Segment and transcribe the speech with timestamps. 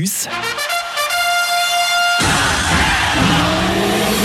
[0.00, 0.69] uns.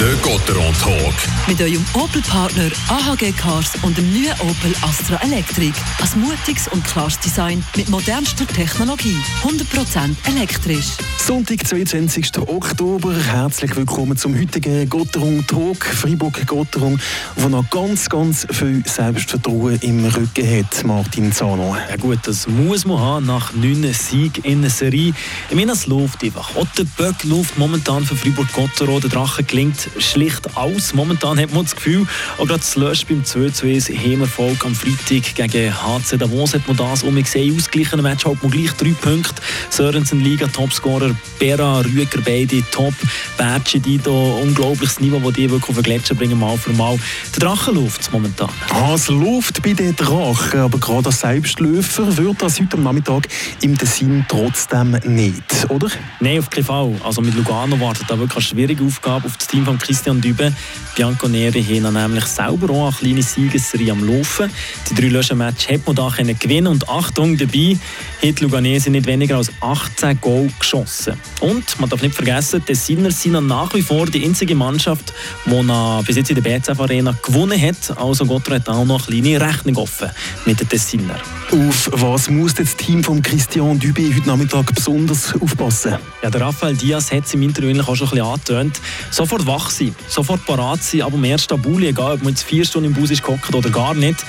[0.06, 1.16] Der Gotteron Talk.
[1.48, 5.74] Mit eurem Opel-Partner AHG Cars und dem neuen Opel Astra Electric.
[6.00, 9.18] Ein mutiges und klares Design mit modernster Technologie.
[9.42, 10.92] 100% elektrisch.
[11.18, 12.38] Sonntag, 22.
[12.38, 13.16] Oktober.
[13.16, 15.84] Herzlich willkommen zum heutigen Gotteron Talk.
[15.84, 17.02] Freiburg Gotteron,
[17.36, 20.84] der noch ganz, ganz viel Selbstvertrauen im Rücken hat.
[20.84, 21.76] Martin Zano.
[21.90, 25.14] Ja gut, das muss man haben nach neun Siegen in der Serie.
[25.50, 26.56] Ich meine, es läuft einfach.
[26.56, 29.02] Otterböck läuft momentan für Freiburg Gotteron.
[29.02, 30.94] Der Drache klingt schlicht aus.
[30.94, 32.06] Momentan hat man das Gefühl,
[32.38, 37.04] auch gerade das Lösch beim 2-2 Heimerfolg am Freitag gegen HC Davos hat man das
[37.04, 37.56] um gesehen.
[37.58, 39.42] Ausgleichende Match hat man gleich drei Punkte.
[39.70, 42.94] Sörensen Liga Topscorer, Bera, Rüger beide top.
[43.38, 46.98] Bertschi, Dido, unglaubliches Niveau, das die wirklich auf den Gletscher bringen, mal für mal.
[47.36, 48.50] Der Drache läuft momentan.
[48.70, 53.28] Ah, es läuft bei den Drachen, aber gerade als Selbstläufer wird das heute am Nachmittag
[53.62, 55.90] im Tessin trotzdem nicht, oder?
[56.20, 56.96] Nein, auf keinen Fall.
[57.04, 60.54] Also mit Lugano wartet da wirklich eine schwierige Aufgabe auf das Team von Christian Dübe.
[60.96, 64.50] Bianco Neri haben nämlich selber auch eine kleine Siegesserie am Laufen.
[64.90, 67.78] Die drei Löschen-Match hat man da gewinnen und Achtung, dabei
[68.24, 71.20] hat Luganese nicht weniger als 18 Goal geschossen.
[71.42, 75.14] Und man darf nicht vergessen, die Tessiner sind nach wie vor die einzige Mannschaft,
[75.46, 77.98] die bis jetzt in der BZF Arena gewonnen hat.
[77.98, 80.10] Also Gotthard hat auch noch eine kleine Rechnung offen
[80.46, 81.20] mit den Tessiner.
[81.52, 85.96] Auf was muss das Team von Christian Dubé heute Nachmittag besonders aufpassen?
[86.24, 88.82] Ja, der Rafael Diaz hat es im Interview auch schon ein bisschen angetönt.
[89.12, 92.90] Sofort wach sein, sofort parat sein, aber mehr stabil, egal ob man jetzt vier Stunden
[92.90, 94.24] im Bus ist oder gar nicht.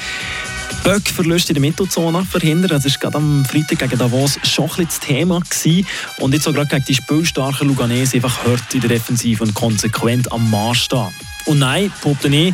[0.85, 2.71] Böckverluste in der Mittelzone verhindern.
[2.71, 5.41] Das war gerade am Freitag gegen Davos schon ein das Thema.
[5.41, 5.87] Gewesen.
[6.19, 10.31] Und jetzt so gerade gegen die spielstarken Luganese einfach hört in der Defensive und konsequent
[10.31, 11.26] am Marsch stehen.
[11.47, 12.53] Und nein, Poptene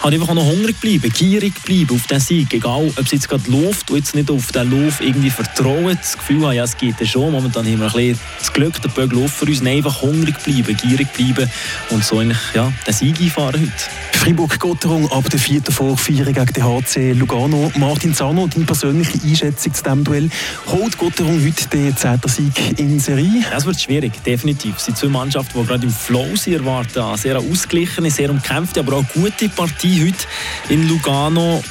[0.00, 2.52] hat einfach auch noch hungrig bleiben, gierig bleiben auf den Sieg.
[2.54, 6.16] Egal, ob es jetzt gerade läuft und jetzt nicht auf den Lauf irgendwie vertrauen, das
[6.16, 7.32] Gefühl haben, ja, es geht ja schon.
[7.32, 9.60] Momentan haben wir ein bisschen das Glück, der Böck läuft für uns.
[9.60, 11.50] Nein, einfach hungrig bleiben, gierig bleiben
[11.90, 14.20] und so eigentlich ja, den Sieg einfahren heute.
[14.20, 17.72] Fribourg-Gotteron ab der vierten Vorfeiern gegen den HC Lugano.
[17.76, 20.30] Martin Zano, deine persönliche Einschätzung zu diesem Duell.
[20.66, 22.20] Holt Gotteron heute den 10.
[22.26, 23.44] Sieg in Serie?
[23.54, 24.76] Es wird schwierig, definitiv.
[24.76, 27.00] Es sind zwei Mannschaften, die gerade im Flow sind, erwarten.
[27.00, 30.26] Eine sehr ausgeglichene, sehr umkämpfte, aber auch gute Partie heute
[30.72, 31.62] in Lugano.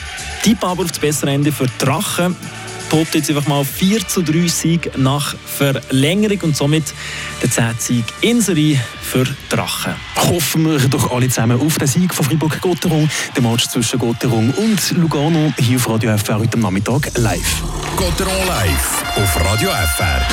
[0.44, 2.36] Tipp aber auf das bessere Ende für die Drachen
[2.90, 6.94] poppt jetzt einfach mal 4 zu 3 Sieg nach Verlängerung und somit
[7.42, 7.76] der 10.
[7.78, 9.94] Sieg in Serie für Drachen.
[10.16, 14.92] Hoffen wir doch alle zusammen auf den Sieg von Fribourg-Gotteron, den Match zwischen Gotteron und
[14.92, 17.64] Lugano hier auf Radio FR heute Nachmittag live.
[17.96, 20.26] Gotteron live auf Radio FR.